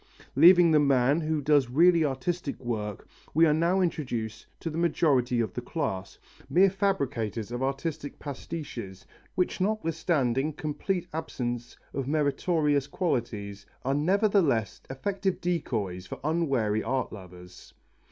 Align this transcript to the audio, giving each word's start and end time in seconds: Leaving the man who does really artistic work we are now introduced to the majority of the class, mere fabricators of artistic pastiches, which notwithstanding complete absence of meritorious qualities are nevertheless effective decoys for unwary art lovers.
Leaving 0.35 0.71
the 0.71 0.79
man 0.79 1.21
who 1.21 1.43
does 1.43 1.69
really 1.69 2.03
artistic 2.03 2.59
work 2.59 3.07
we 3.35 3.45
are 3.45 3.53
now 3.53 3.81
introduced 3.81 4.47
to 4.59 4.71
the 4.71 4.77
majority 4.79 5.39
of 5.39 5.53
the 5.53 5.61
class, 5.61 6.17
mere 6.49 6.71
fabricators 6.71 7.51
of 7.51 7.61
artistic 7.61 8.17
pastiches, 8.17 9.05
which 9.35 9.61
notwithstanding 9.61 10.53
complete 10.53 11.07
absence 11.13 11.77
of 11.93 12.07
meritorious 12.07 12.87
qualities 12.87 13.67
are 13.85 13.93
nevertheless 13.93 14.81
effective 14.89 15.39
decoys 15.39 16.07
for 16.07 16.19
unwary 16.23 16.81
art 16.81 17.13
lovers. 17.13 17.75